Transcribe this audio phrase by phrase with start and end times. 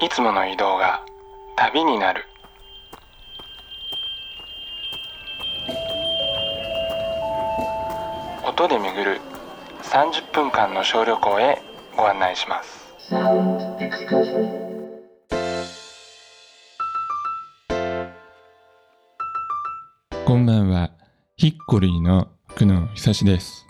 [0.00, 1.04] いつもの移動が
[1.56, 2.24] 旅になる
[8.44, 9.20] 音で巡る
[9.82, 11.62] 30分間の小旅行へ
[11.96, 12.84] ご案内します
[20.24, 20.90] こんばんは、
[21.36, 23.66] ヒッコリーの久野久志です。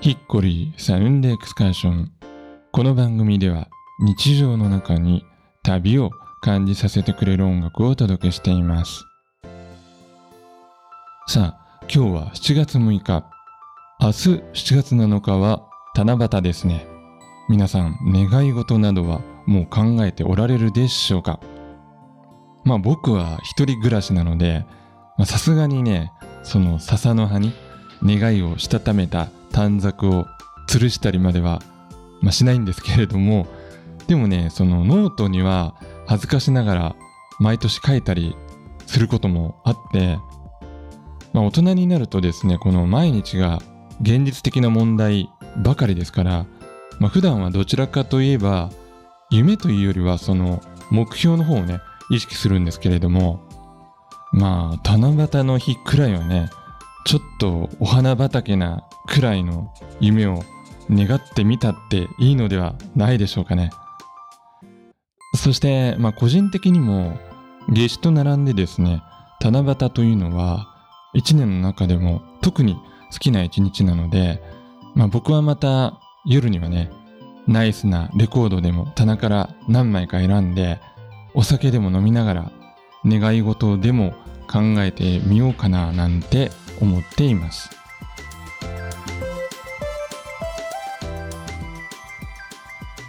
[0.00, 2.12] ヒッコリーサウンドエクスカーション。
[2.70, 3.68] この番組では
[3.98, 5.24] 日常の中に
[5.62, 6.10] 旅を
[6.42, 9.06] 感じさせてくれる音楽をお届けしています。
[11.28, 13.24] さあ、今日は7月6日。
[13.98, 14.42] 明日7
[14.76, 16.86] 月7日は七夕ですね。
[17.48, 21.40] 皆さん、願い事などはもう考えておられるでしょうか？
[22.64, 24.66] まあ僕は一人暮らしなので、
[25.24, 27.54] さすがにね、その笹の葉に
[28.04, 30.26] 願いをしたためた短冊を
[30.68, 31.62] 吊るしたりまでは、
[32.20, 33.46] まあ、しないんですけれども、
[34.06, 35.74] でもね、そのノートには
[36.06, 36.96] 恥ずかしながら
[37.40, 38.36] 毎年書いたり
[38.86, 40.18] することもあって、
[41.32, 43.60] まあ、大人になるとですね、この毎日が
[44.00, 45.30] 現実的な問題
[45.62, 46.46] ばかりですから、
[46.98, 48.70] まあ、普段はどちらかといえば、
[49.30, 53.40] 夢というよりはその目標の方をね、意識するんですけれども、
[54.32, 56.48] まあ、七夕の日くらいはね、
[57.04, 60.42] ちょっとお花畑なくらいの夢を
[60.90, 63.70] 願ってみたっていいのではないでしょうかね。
[65.36, 67.18] そして、まあ個人的にも
[67.68, 69.02] 夏至と並んでですね、
[69.40, 70.66] 七夕というのは
[71.14, 72.76] 一年の中でも特に
[73.12, 74.42] 好きな一日なので、
[74.94, 76.90] まあ僕はまた夜にはね、
[77.46, 80.80] ナイスなレコードでも棚から何枚か選んで、
[81.34, 82.52] お酒でも飲みながら
[83.04, 84.14] 願い事でも
[84.50, 86.50] 考えてみようかななんて
[86.80, 87.70] 思っています。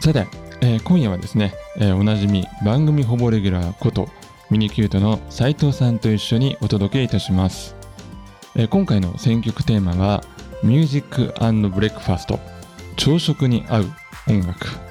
[0.01, 4.09] さて、えー今夜はですね、えーおなじみ番組ほぼレギュラーこと
[4.49, 7.75] ミニキュートの斉藤さんと一緒にお届けいたします、
[8.55, 10.23] えー今回の選曲テーマは
[10.63, 11.33] ミュージック
[11.69, 12.39] ブレックファスト
[12.95, 13.85] 朝食に合う
[14.27, 14.87] 音楽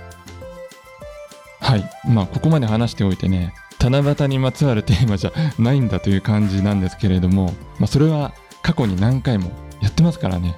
[1.60, 1.91] はい。
[2.08, 10.56] まあ、ここまで話しておいてね、七夕にまつわるテーマじゃ ないんだという感じなんですけれども、まあ、それは過去に何回もやってますからね。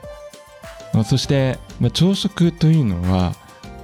[0.92, 3.34] まあ、そして、まあ、朝食というのは、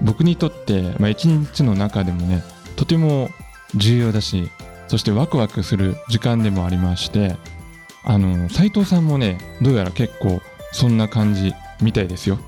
[0.02, 2.42] 僕にとって、まあ、一日の中でもね、
[2.76, 3.30] とても
[3.74, 4.50] 重要だし、
[4.88, 7.36] そしてワクワクする時間でもありまして、
[8.04, 10.40] あの、斉藤さんもね、どうやら結構
[10.72, 12.38] そんな感じみたいですよ。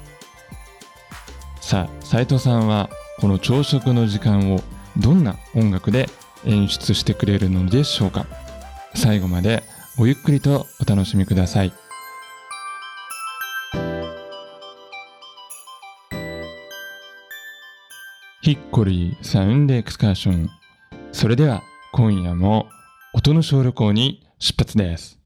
[1.60, 4.60] さあ、斉藤さんはこの朝食の時間を
[4.96, 6.08] どんな音楽で
[6.44, 8.26] 演出してくれるのでしょうか
[8.94, 9.62] 最後まで
[9.96, 11.85] ごゆっくりとお楽しみください。
[18.46, 20.48] ヒッコリーサウンドエクスカーション。
[21.10, 22.68] それでは今夜も
[23.12, 25.18] 音の小旅行に出発です。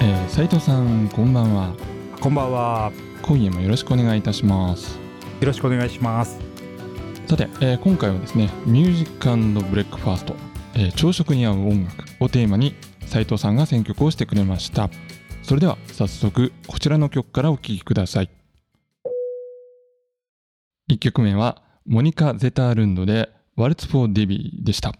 [0.00, 1.74] えー、斉藤さんこんばんは。
[2.20, 2.92] こんばんは。
[3.22, 5.00] 今夜もよろしくお願いいたします。
[5.40, 6.51] よろしくお願いします。
[7.26, 10.36] さて、えー今回はですね、ミュージックブレックファースト、
[10.74, 12.74] えー朝食に合う音楽をテーマに
[13.06, 14.90] 斉藤さんが選曲をしてくれました。
[15.42, 18.30] それでは早速こちらの曲からお聴きください。
[20.90, 24.92] 1曲目はモニカ・ゼタールンドでワルツ・フォー・デビーでした。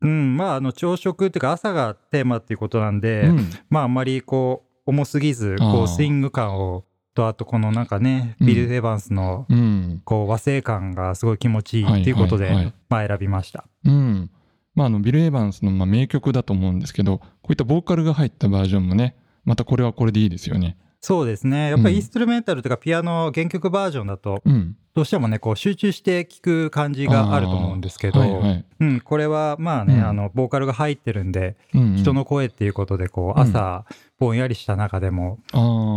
[0.00, 10.02] うん、まあ、あの、朝食っていうか朝がテーマっていうことなんで、うんまあ、あんまりこう、重すぎず、こう、スイング感を、と、あとこのなんかね、うんビル・エヴァンスの、うん。
[10.04, 13.64] こう、和製感がすごい気持ちいいっていうことで、まあ、選びました。
[13.84, 14.30] うん。
[14.74, 20.76] まあ、あの、ビル・エヴァンスのまあ名曲だと思うんですけど、こういったボーカルが入ったバージョンもね、またこれはこれでいいですよね。
[21.04, 21.68] そうですね。
[21.68, 24.74] やっぱうんりインストゥルメンタルとかピアノ原曲バージョンだと、うん。
[24.94, 28.64] どうしてもね、こう、集中して聴く感じがあると思うんですけど、はいはい。
[28.80, 33.84] うん、これはまあね、うんあの、ボーカルが入ってるんで、うんうん人の声っていうことで、こう、うん朝、
[34.18, 35.40] ぼんやりした中でも、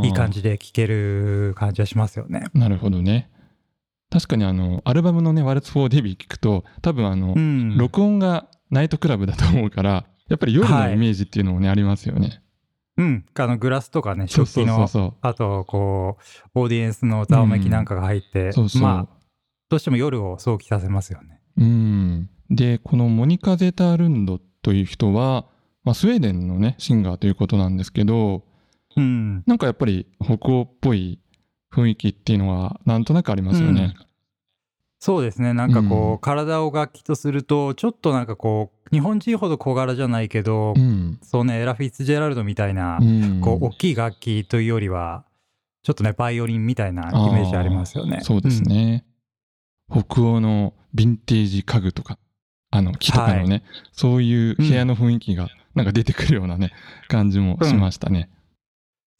[0.03, 2.43] いい感じで聴ける感じはしますよね。
[2.53, 3.29] なるほどね。
[4.09, 7.77] 確かにあの、アルバムのね、ワルツ・フォー・デビー聞くと、多分あの、うん。
[7.77, 12.41] 録音がナイトクラブだと思うから、やっぱり夜のイメージっていうのもね、ありますよね。
[12.97, 13.25] うん。
[13.35, 14.87] あの、グラスとかね、食器の。
[15.21, 16.17] あと、こ
[16.55, 18.81] う、オーディエンスのざわめきなんかが入って、そうそう。
[18.81, 19.17] まあ、
[19.69, 21.39] どうしても夜を想起させますよね。
[21.57, 22.29] うん。
[22.49, 25.45] で、このモニカ・ゼタールンドという人は、
[25.83, 28.43] まあ、スウェーデンのね、シンガーということなんですけど、
[28.95, 29.43] うん。
[29.45, 31.19] なんかやっぱり北欧っぽい
[31.71, 33.95] 雰囲気っていうのはなんとなくありますよね。
[34.99, 35.53] そうですね。
[35.53, 41.19] なんかこう、うん体を楽器とすると、ちょっとなんかこう、日本人ほど小柄じゃないけど、うん。
[41.21, 45.25] そうね、エラ・フィッツジェラルドみたいな、うんこう、大きい楽器というよりは、
[45.83, 48.19] ちょっとね、バイオリンみたいなイメージありますよね。
[48.23, 49.05] そうですね、
[49.91, 52.17] 北欧のヴィンテージ家具とか、
[52.71, 56.73] あの木とかのね、そういう部屋の雰囲気がなんか出てくるようなね、
[57.07, 58.29] 感じもしましたね。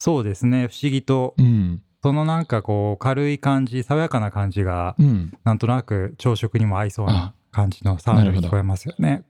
[0.00, 0.68] そうですね。
[0.68, 1.82] 不思議と、うん。
[2.02, 5.32] そのなんかこう、軽い感じ、爽やかな感じが、うん。
[5.44, 9.24] なんとなく朝食にも合いそうな感じのサウンドに聞こえますよね。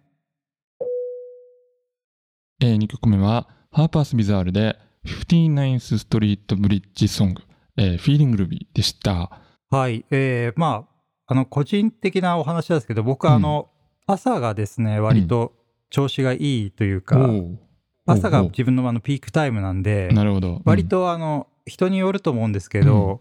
[2.60, 7.42] えー、2曲目は、ハーパース・ビザールで、59th ストリート・ブリッジ・ソング、
[7.76, 9.40] えー、フィーリング・ルビーでした。
[9.70, 10.04] はい。
[10.10, 10.86] えー、ま
[11.26, 13.70] あ、あの、個人的なお話ですけど、僕はあの、
[14.06, 15.52] 朝がですね、割と
[15.90, 17.58] 調子がいいというか、おう
[18.06, 20.62] 朝が自分のあのピークタイムなんで、なるほど。
[20.64, 23.20] 割とあの、人によると思うんですけど、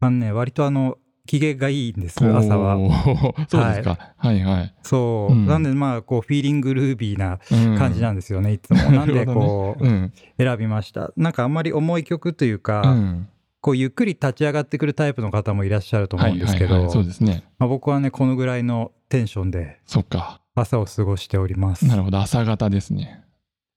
[0.00, 2.76] あのね、割とあの、機嫌がいいんです、うん、朝は。
[3.48, 4.14] そうですか。
[4.16, 5.32] はい、はい、そう。
[5.32, 8.78] うんなんでまあ、こう、フィーリングルービーなうん感じなんですよね、いつも。
[8.90, 10.12] なんでこう、うん。
[10.38, 11.12] 選びました。
[11.16, 13.28] なんかあんまり重い曲というか、うん。
[13.60, 17.42] こうゆっくり立ち上がってくるタイプの方もいらっしゃると思うんですけど、はいはいはい、そうですね。
[17.58, 20.40] まあ、僕はね、このぐらいのテンションでそっか。
[20.54, 21.84] 朝を過ごしております。
[21.86, 22.18] なるほど。
[22.18, 23.22] 朝方ですね。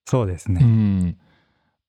[0.07, 0.61] うそうですね。
[0.61, 1.17] ん。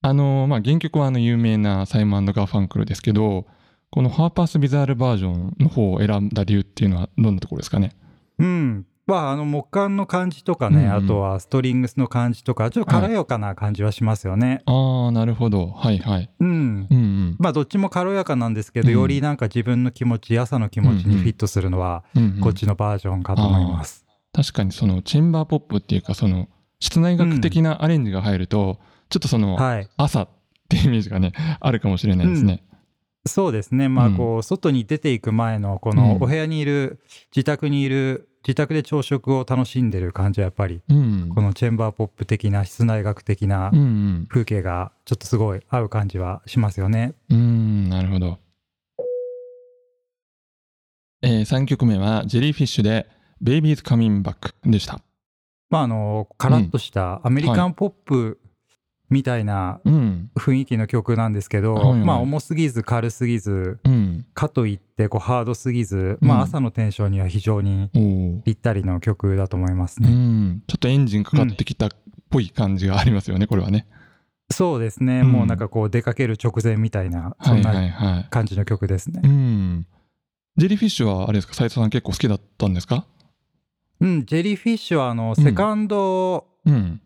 [0.02, 3.46] あの、まあ、原曲はあの有名なサイモンガーファンクルですけど、
[3.90, 7.90] このハーパース・ビザールバージョンの方を選んだ理由っていうのはどんなところですかね？
[8.38, 8.86] うん。
[9.06, 14.62] まあ、あの木管の感じとかね、うんうんあとはストリングスの感じとか、ちょっと軽やかな感じはしますよね。
[14.66, 15.66] ああ、なるほど。
[15.66, 16.30] はいはい。
[16.38, 16.48] うん。
[16.48, 17.36] うんうん。
[17.40, 24.06] まあ、どっちも軽やかなんですけど、うんよりなんか自分の気持ち、朝の気持ちにフィットするのは、うんうんこっちのバージョンかと思います。
[24.32, 26.48] 確かにそのチェンバーポップっていうかその
[26.78, 28.78] 室内楽的なアレンジが入ると、
[29.10, 29.88] ちょっとそのはい。
[29.96, 30.28] 朝っ
[30.68, 32.64] ていうイメージがねあるかもしれないですね。
[33.26, 33.88] そうですね。
[33.88, 37.00] まあ、うんこう、外に出ていく前の、こうんのお部屋にいる、
[37.34, 41.28] 自宅にいる、自宅で朝食を楽しんでる感じはやっぱり、うん。
[41.34, 44.26] このチェンバーポップ的な室内楽的なうんうん。
[44.30, 47.12] 風景がちょっとすごい合う感じはしますよね。
[47.28, 48.38] うん、なるほど。
[51.22, 53.06] えー、3曲目はジェリーフィッシュで
[53.44, 55.02] Baby's Coming Back でした。
[55.68, 58.40] まあ、あの、カラッとしたアメリカンポップ
[59.10, 60.30] みたいなうん。
[60.36, 64.26] 雰囲気の曲なんですけど、はいはいまあ、重すぎず軽すぎず、うん。
[64.32, 67.90] かといってこうハードすぎず、まうんあ、朝のテンションには非常に
[68.44, 70.10] ぴったりの曲だと思いますうね。
[70.10, 70.62] ん。
[70.66, 71.88] ちょっとエンジンかかってきたっ
[72.30, 73.86] ぽい感じがありますよね、これはね。
[74.52, 78.26] そうですね、うんもうなんかこう出かける直前みたいな、そはいんなはいはい。
[78.30, 79.20] 感じの曲ですね。
[79.24, 79.86] うん。
[80.56, 83.06] ジェリーフィッシュはあれですか、斉藤さん結構好きだったんですか？
[84.00, 87.00] うん、ジェリーフィッシュはあの、セカンドうん。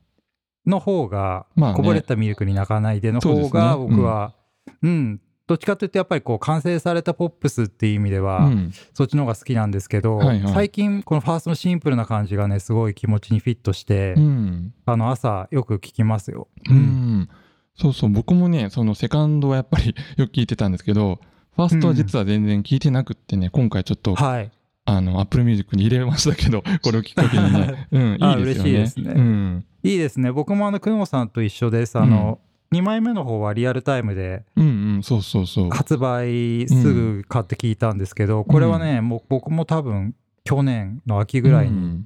[0.66, 4.34] の方が、まあねこぼれたミルクに泣かないでの方が僕は、
[4.82, 8.72] うん、どっちかというとやっぱりこう完成されたポップスっていう意味では、うん。
[8.94, 10.20] そっちの方が好きなんですけど、
[10.54, 14.74] 最近このファーストのシンプルな感じがね、すごい気持ちにフィットして、うん。
[14.86, 16.48] あの朝よく聞きますよ。
[16.70, 17.28] うん。
[17.76, 21.18] そうそう、僕もね、そのセカンドはやっぱりよく聞いてたんですけど、
[21.56, 24.50] ファーストは実は全然聞いてなくってね、今回ちょっと、はい。
[24.86, 28.70] あの、Apple Music に入れましたけど、 これをきっかけにね、 うん、あいいですよね。
[28.70, 29.64] 嬉しいですねうん。
[29.82, 30.30] いいですね。
[30.32, 31.98] 僕もあの、久野さんと一緒です。
[31.98, 32.40] あの、
[32.72, 35.70] 2枚目の方はリアルタイムでうんうん、そうそうそう。
[35.70, 42.04] 発売すぐ買って聞いたんですけど、これはね、もう僕も多分去年の秋ぐらいに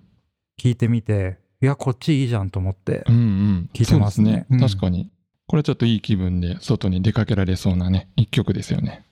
[0.60, 3.70] 聞いてみて、いや、こっちいいじゃんと思ってうん、うんうん。
[3.72, 5.10] 聞いてますね確かに。
[5.46, 9.04] これちょっといい気分で外に出かけられそうなね、一曲ですよね。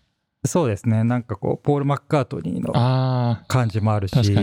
[0.46, 1.04] そうですね。
[1.04, 4.32] なんかこう、ポール・マッカートニーのあ感じもあるあ、し。
[4.32, 4.36] う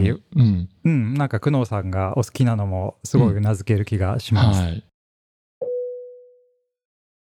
[0.44, 0.70] ん。
[0.84, 4.62] うん、なんか久能さんがお好きなのもすごい名付ける気がします。
[4.62, 4.84] はい。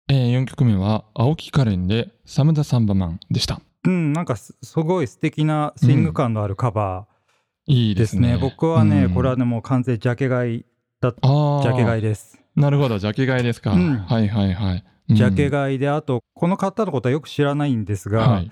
[0.08, 3.60] えー、4曲目は、青木カレンで、サム・ザ・サンバマンでした。
[3.84, 8.38] うん、なんかすすごい素敵なスイング感のあるカバーいいですすね。
[8.40, 10.64] 僕はね、うんこれはね、もう完全ジャケ買い、
[11.00, 11.62] ああ。
[11.62, 12.38] ジャケ買いです。
[12.54, 13.72] なるほど、ジャケ買いですか。
[13.72, 14.76] うんはいはいはい。
[14.76, 18.50] うんジャケ買いで、あと、この方のことはよく知らないんですが、はい。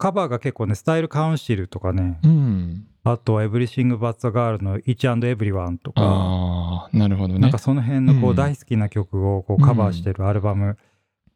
[0.00, 2.86] カバーが結構ね、スタイルカウンシルとかね、うん。
[3.04, 7.40] あとはエブリシング・バッツ・ガールの Each and Everyone とか、ああ、なるほどね。
[7.40, 10.78] なんかその辺のこううん大好きな曲をこうカバーしてるアルバム、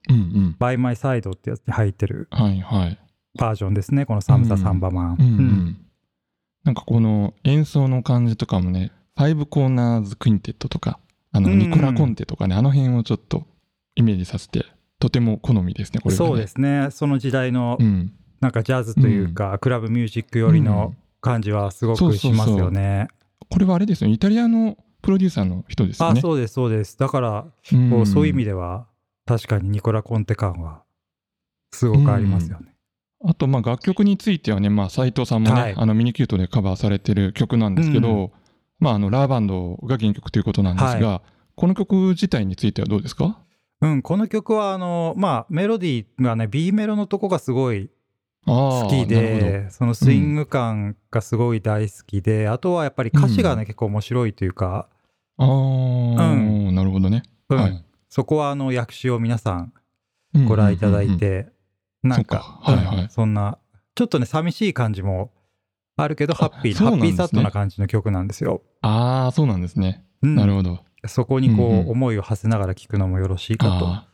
[0.08, 0.56] うんうん。
[0.58, 2.98] By My Side ってやつに入ってるはいはい。
[3.38, 5.16] バージョンですね、このサムザ・サンバマン。
[5.20, 5.76] うん。
[6.64, 10.98] なんかこの演奏の感じとかもね、ファイブコーナーズクインテットとか、
[11.32, 13.46] あの、うんニコラ・コンテとかね、あの辺をちょっと
[13.94, 14.64] イメージさせて、
[15.00, 16.28] とても好みですね、これは、ね。
[16.28, 18.12] そうですね、その時代のうん。
[18.44, 23.08] なんかジャズというか、クラブミュージックよりの感じはすごくしますよね。
[23.48, 26.18] これはあれですよ、イタリアのプロデューサーの人ですよね。
[26.18, 26.98] あそうです、そうです。
[26.98, 27.90] だから、うん。
[27.90, 28.86] こうそういう意味では、
[29.24, 30.82] 確かにニコラ・コンテ感は
[31.72, 32.74] すごくありますよね。
[33.24, 35.74] あとまあ楽曲についてはね、まあ、斉藤さんもね、はい。
[35.74, 38.30] あのミニキュートでカバーされてる曲なんですけど、う
[38.78, 41.22] まあ、あのラーバンドが原曲ということなんですが、
[41.54, 43.38] この曲自体についてはどうですか？
[43.80, 47.88] うん、この曲はあの、まあ、メロディーがね B メロのとこがすごいあ
[48.46, 53.66] 好きでそのスイング感がすごい大好きで、あとはやっぱり歌詞がね、うん。
[53.66, 54.88] 結構面白いというか。
[55.38, 57.22] ああ、うなるほどね。
[57.48, 57.58] うん。
[57.58, 57.84] はい。
[58.08, 59.72] そこはあの訳詞を皆さん
[60.46, 61.48] ご覧いただいて、
[62.02, 62.72] なんかそっか。
[62.72, 62.98] はいはい。
[63.04, 63.08] うん。
[63.08, 63.58] そんな
[63.94, 65.32] ちょっとね寂しい感じも
[65.96, 66.90] あるけどハッピー、ね。
[66.90, 68.62] ハッピーサッドな感じの曲なんですよ。
[68.82, 70.04] ああ、そうなんですね。
[70.22, 70.34] うん。
[70.34, 70.80] なるほど。
[71.06, 74.13] そこにこう、うんうん思いを馳せながら聴くのもよろしいかと。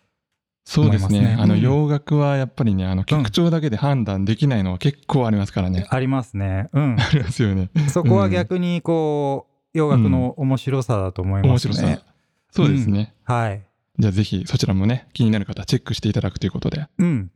[0.64, 5.86] そうですねすねあのうん洋楽はやっぱりねあの曲調だけで判断できないのは結構ありますからね。
[5.88, 6.68] ありますね。
[6.72, 6.96] うん。
[7.00, 7.70] ありますよね。
[7.88, 11.96] そこは逆にこう洋楽の面白さだと思います面白ね。
[11.96, 12.02] さ。
[12.50, 13.14] そうですね。
[13.24, 13.62] はい。
[13.98, 16.86] じゃあぜひそちらもね気になる方はチェックしていただくということで。
[16.98, 17.30] うん。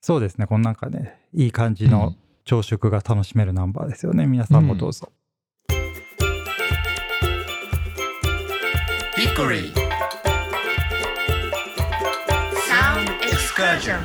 [0.00, 0.46] そうですね。
[0.46, 4.26] このなんかね、いい感じの朝食が楽しめるナンバーですよね。
[4.26, 5.10] 皆さんもどうぞ。
[9.16, 9.81] Hickory Sound
[13.62, 14.00] Excursion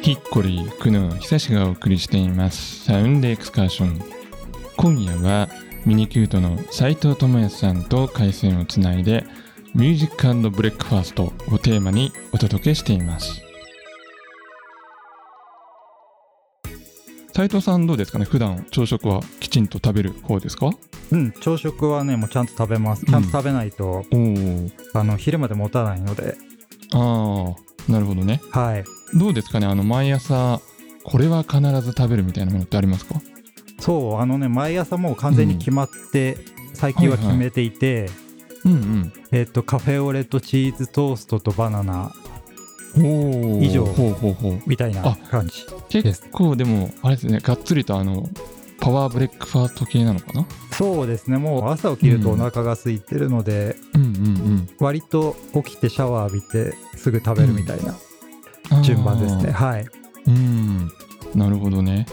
[0.00, 2.84] ヒッコリー、クノー、久しがお送りしています。
[2.84, 4.00] サウンドエクスカーション。
[4.76, 5.48] 今夜は
[5.84, 9.24] ミニキュートの斉藤智康さんと回線をつないで、
[9.74, 13.42] ミュージックブレックファーストをテーマにお届けしています。
[17.34, 18.24] 斉藤さんどうですかね？
[18.26, 20.70] 普段朝食はきちんと食べる方ですか？
[21.10, 21.32] うん。
[21.40, 23.06] 朝食はね、もうちゃんと食べます。
[23.06, 24.70] ちゃんと食べないと、おお。
[24.94, 26.36] あの、昼まで持たないので。
[26.92, 27.54] あ
[27.88, 28.40] あ、なるほどね。
[28.50, 28.84] はい。
[29.18, 29.66] どうですかね？
[29.66, 30.60] あの毎朝
[31.04, 33.20] これは必ず食べるみたいなものってありますか？
[33.80, 36.36] そう、あのね、毎朝もう完全に決まって、
[36.74, 38.10] 最近は決めていて、
[38.64, 42.12] うんえっと、カフェオレとチーズトーストとバナナ。
[42.94, 43.88] 以上。
[44.66, 45.64] みたいなあ感じ。
[46.00, 48.28] 結構でもあれですねがっつりとあの
[48.80, 50.46] パワーブレックファースト系なのかな？
[50.72, 57.94] そうですね、もう朝起きるとお腹が空いてるので、うんうん割と起きてシャワー浴びてすぐ食べるみたいな
[58.76, 58.82] うん。
[58.82, 59.44] 順番ですね。
[59.48, 59.52] あー。
[59.52, 59.86] はい。
[60.26, 60.90] うん。
[61.34, 62.06] なるほどね。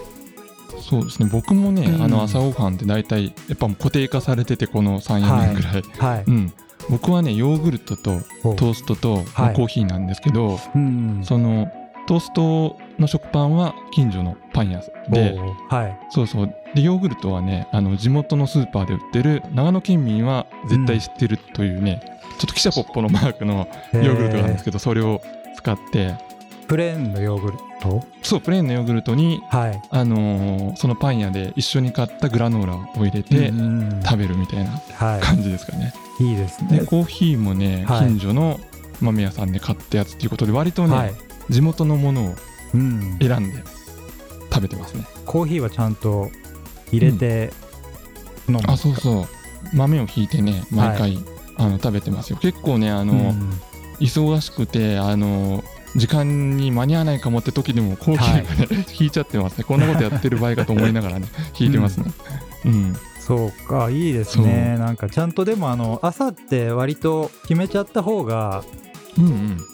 [0.82, 1.30] そうですね。
[1.32, 2.04] 僕もね、うん。
[2.04, 6.24] あの朝ごはんって大体やっぱ固定化されててこの34年ぐらい、はい。
[6.28, 6.54] うん。
[6.90, 11.22] 僕はねヨーグルトとトーストと、コーヒーなんですけどうん。
[11.24, 11.68] その
[12.10, 15.40] トーストの食パンは近所のパン屋で
[15.70, 16.00] はい。
[16.10, 22.02] そうそうでヨーグルトはねあの地元のスーパーで売ってる長野県民は絶対知ってるというね、
[22.40, 25.22] ちょっと汽車ポッポのマークのヨーグルトがあるんですけど、それを
[25.56, 26.18] 使ってえー
[26.68, 28.04] プレーンのヨーグルト？
[28.24, 29.82] そうプレーンのヨーグルトに、はい。
[29.92, 35.94] あのーそのパン屋で一緒に買ったグラノーラを入れてうん食べるみたいなは感じですかね。
[36.20, 36.32] い。
[36.32, 36.80] いいですね。
[36.80, 38.60] でコーヒーもね、はい近所の
[39.00, 41.14] 豆屋さんで買ったやつっていうことで割とね、はい。
[41.50, 42.36] 地元のものを
[42.74, 43.18] うん。
[43.20, 43.64] 選んで
[44.52, 45.06] 食べてますね。
[45.26, 46.30] コーヒーはちゃんと
[46.92, 47.52] 入れて
[48.48, 48.62] 飲む。
[48.68, 49.28] あそうそう。
[49.74, 51.18] 豆をひいてね毎回、
[51.58, 52.38] あの食べてますよ。
[52.38, 53.62] 結構ねあの、うん。
[54.00, 55.64] 忙しくてあの
[55.96, 59.64] 時間に間に合わないかもって時でもコーヒーがね、 引いちゃってますね。
[59.64, 61.28] こんなことやってる場合かと思いながらね
[61.58, 62.12] 引いてますね。
[62.66, 64.78] うん、そうか、いいですね。
[64.78, 68.64] なんかちゃんとでもあの朝って割と決めちゃった方が、
[69.18, 69.26] うん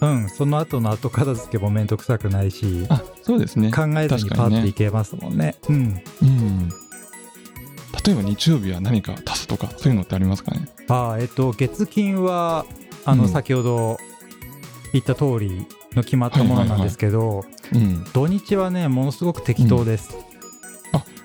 [0.02, 0.22] うん。
[0.24, 3.72] うん、その後の後片付けもめんどくさくないし、あそうですね。
[3.72, 5.56] 考えずにパッていけますもんね。
[5.70, 6.02] うん。
[6.22, 6.70] うん。
[6.70, 10.68] 例えば日曜日は何か足すとかそういうのってありますかね？
[10.88, 12.66] ああ、えっと、月金は、
[13.06, 13.30] あの、うん。
[13.30, 13.98] 先ほど
[14.94, 18.04] 言った通りの決まったものなんですけど、うん。
[18.14, 20.16] 土日はね、ものすごく適当です。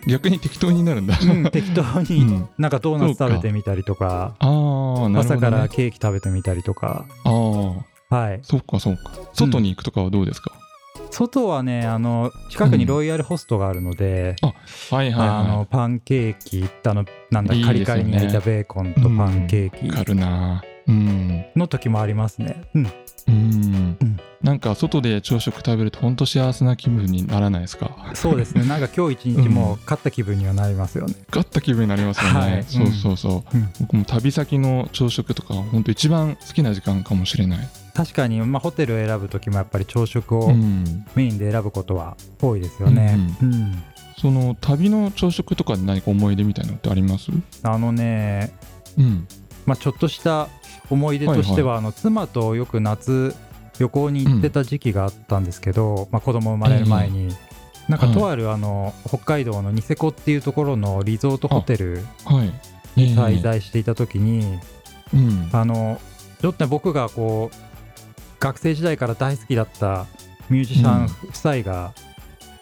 [0.06, 2.48] 逆に適当になるんだ、うん、適当うにん。
[2.56, 8.40] なんかドーナツ食べてみたりとか、ああね、朝からケーキ食べてみたりとか、ああはい。
[8.42, 9.12] そっかそっか。
[9.32, 10.52] 外に行くとかはどうですか、
[11.10, 14.36] 外はね、あの、近くにロイヤルホストがあるので、
[14.90, 20.62] はいはいあのはパンケーキあのなんだいいカリカリに焼いたベーコンとパンケーいわかキるな。
[20.88, 21.44] うん。
[21.54, 22.64] の時もありますね。
[22.74, 22.92] うん、
[23.28, 23.96] うん。
[24.00, 24.20] うん。
[24.42, 28.10] なんか外で朝食食べると本当幸せな気分にならないですか？
[28.14, 28.64] そうですね。
[28.64, 31.14] なんか今日一日も勝った気分にはなりますよね。
[31.28, 32.64] 勝った気分になりますよね、はい。
[32.64, 33.68] そうそうそう、うん。
[33.80, 37.68] 僕も旅先の朝食とか本当一番好きな時間かもしれない、
[38.00, 43.18] 確かに、まあ、ホテルを選ぶ時もやっぱり朝食をうん、メインで選ぶことは多いですよね。
[43.42, 43.82] うん
[44.18, 47.30] その旅の朝食とかで何か思い出みたいなのってあります？
[47.62, 48.52] あのね、
[48.98, 49.26] うん。
[49.64, 50.48] まあ、ちょっとした
[50.90, 53.34] 思い出としては、あの妻とよく夏
[53.78, 57.34] 旅行に行ってた時期があったんですけど、まあ、子供生まれる前に。
[57.88, 62.52] なんかとあるあの北海道のニセコっていうところのリゾートホテルはい。
[63.00, 64.58] に滞在していた時に、
[65.14, 65.48] うん。
[65.52, 65.98] あの
[66.42, 67.56] ちょっとね僕がこう
[68.40, 70.06] 学生時代から大好きだった
[70.48, 71.92] ミュージシャン夫妻が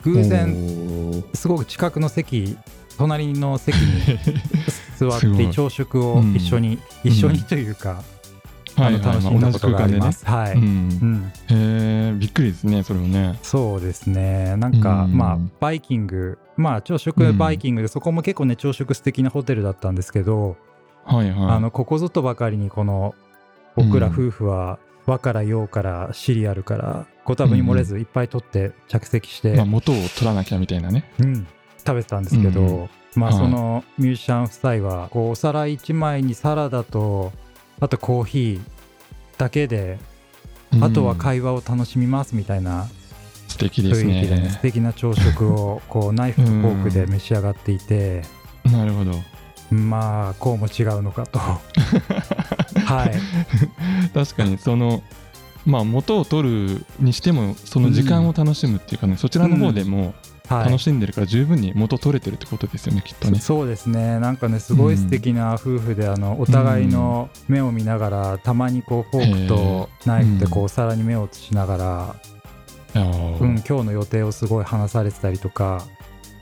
[0.02, 2.56] 偶然然すごく近くの席
[2.98, 4.18] 隣の席に
[4.98, 8.02] 座って朝食を一緒に、一緒にというか、
[8.74, 10.26] あの楽しんだことがあります。
[10.26, 10.54] はい、へ
[11.50, 13.38] えびっくりですねそれをね。
[13.42, 14.56] そうですね。
[14.56, 15.16] なんか、うん。
[15.16, 16.38] まあバイキング。
[16.56, 20.56] まあ朝食バイキングで、そこも結構ね朝食素敵なホテルだったんですけど、
[21.04, 21.50] はいはい。
[21.50, 23.14] あのここぞとばかりにこの
[23.76, 31.10] 僕ら夫婦は和から洋からシリアルからご多分に漏れずいっぱい取って着席して、まあ、元を取らなきゃみたいなね。
[31.18, 31.46] うん、
[31.78, 33.38] 食べてたんですけど、うんまあはい。
[33.38, 37.32] そのミュージシャン夫妻はこうお皿1枚にサラダと
[37.80, 38.60] あとコーヒー
[39.38, 39.98] だけで、
[40.80, 42.86] あとはうん会話を楽しみますみたいな
[43.48, 48.22] 素敵です雰囲気で、ね、素ね敵な朝食を こうナイフとフォークで召し上がっていて、
[48.64, 49.12] なるほど。
[49.70, 51.38] まあこうも違うのかと
[52.96, 53.14] はい。
[54.14, 55.02] 確かにその
[55.66, 60.14] まあ元を取るにしてもその時間を楽しむっていうかね、そちらの方でも
[60.48, 60.64] はい。
[60.64, 63.38] 楽しんでるから十分に元取れてるってことですよね、きっとね。
[63.38, 64.18] そうですね。
[64.18, 72.14] なんかねすごい素敵な夫婦で、あのお互いの目を見ながらたまにこうフォークとナイフでこうお皿に目を移しながら、
[72.94, 73.38] あー。
[73.40, 75.84] うん、今日の予定をすごい話されてたりとか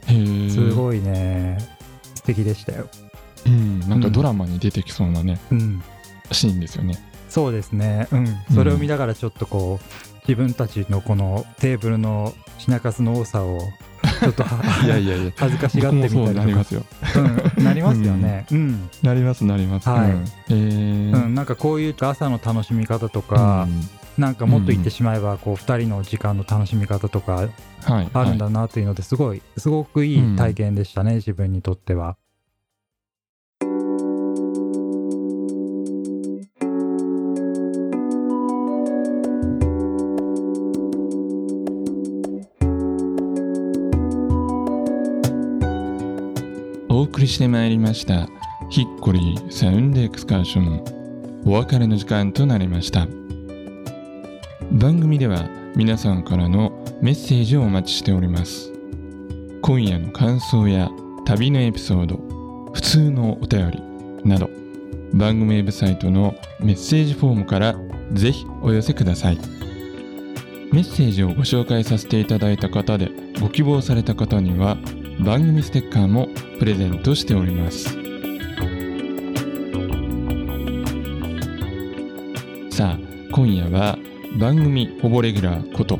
[0.07, 0.51] へー。
[0.51, 1.59] すごいね
[2.15, 2.89] 素敵でしたよ、
[3.47, 5.83] うん、なんかドラマに出てきそうなね、うん、
[6.35, 6.97] シーンですよね。
[7.29, 13.59] そうですね、うん、それを見ながらちょっとこう自分たちのこのテーブルの品数の多さを
[14.21, 15.33] ちょっとは いやいやいや。
[15.37, 16.85] 恥ずかしがってみた僕もそうりとかなりますよ。
[17.59, 18.91] うん、なりますよね、うん。
[19.03, 20.11] なりますなります、はい。
[20.11, 20.25] うん。
[20.49, 21.25] えー。
[21.25, 23.69] うん、なんかこういう朝の楽しみ方とか、
[24.19, 32.17] なんかもっと言ってしまえばこう2人の時間の楽しみ方とかあるんはいだなというのですごいすごくいい体験でしたね、自分にとっては。
[47.27, 48.29] 送りしてまいりました。
[48.71, 53.09] ヒッコリーサウンドエクスカーションお別れの時間となりました。
[54.71, 58.73] 番組では皆さんからのメッセージをお待ちしております。
[59.61, 60.89] 今夜の感想や
[61.25, 62.17] 旅のエピソード
[62.73, 63.83] 普通のお便り
[64.25, 64.49] など
[65.13, 67.75] 番組ウェブサイトのメッセージフォームから
[68.13, 69.39] ぜひお寄せください。
[70.73, 73.11] メッセージをご紹介させていただいた方で
[73.41, 74.77] ご希望された方には
[75.21, 77.97] 番組ステッカーもプレゼントしております。
[82.71, 82.99] さあ
[83.33, 83.99] 今夜は
[84.39, 85.99] 番組ほぼレギュラーこと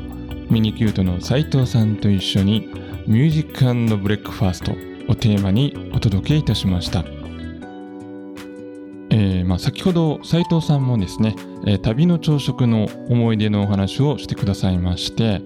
[0.51, 2.69] ミニキュートの斉藤さんと一緒に
[3.07, 4.73] ミュージックブレックファースト
[5.11, 7.03] をテーマにお届けいたしました、
[9.09, 15.41] えーまあ、先ほど斉藤さんもですね、えー旅の朝食の思い出のお話をしてくださいまして、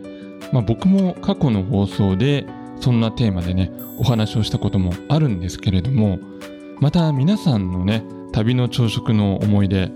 [0.51, 2.45] まあ、僕も過去の放送で
[2.82, 6.20] そんなテーマでねお話をしたこともあるんですけれども
[6.80, 9.91] また皆さんのね旅の朝食の思い出、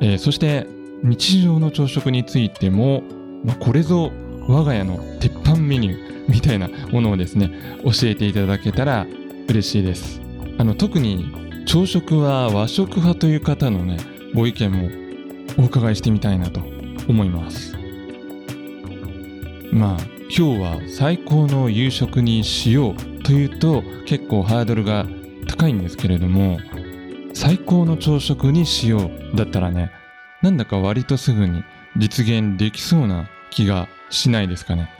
[0.00, 0.66] えーそして
[1.02, 3.02] 日常の朝食についても、
[3.44, 4.10] まあ、これぞ
[4.48, 7.52] 我が家の鉄板メニューみたいなものをですね
[7.84, 9.06] 教えていただけたら
[9.48, 10.20] 嬉しいです。
[10.58, 11.32] あの特に
[11.66, 13.98] 朝食は和食派という方のね
[14.34, 14.88] ご意見も
[15.56, 16.60] お伺いしてみたいなと
[17.08, 17.76] 思います。
[19.70, 25.06] まあ今日は最高の夕食にしようというと結構ハードルが
[25.48, 26.58] 高いんですけれども
[27.32, 29.90] 最高の朝食にしようだったらね
[30.42, 31.64] なんだか割とすぐに
[31.96, 34.90] 実現できそうな気がしないですかね。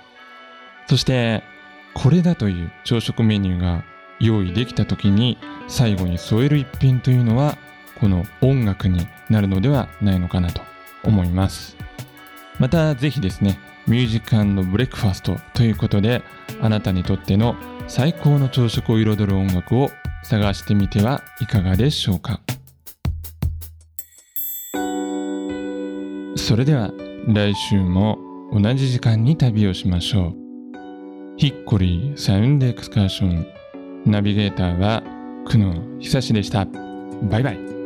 [0.88, 1.42] そして
[1.94, 3.84] これだという朝食メニューが
[4.20, 5.36] 用意できた時に
[5.68, 7.56] 最後に添える一品というのは
[8.00, 10.62] この音楽になるのではないのかなと
[11.04, 11.76] 思います。
[12.58, 16.22] またぜひですねミュージックブレックファーストということで
[16.60, 19.90] あなたにとっての最高の朝食を彩る音楽を
[20.22, 22.40] 探してみてはいかがでしょうか。
[26.36, 26.90] それでは
[27.26, 28.18] 来週も
[28.52, 30.34] 同じ時間に旅をしましょう。
[31.36, 33.46] ヒッコリーサウンドエクスカーション。
[34.06, 35.02] ナビゲーターは
[35.46, 36.66] 久野久志でした。
[37.30, 37.77] バイバイ。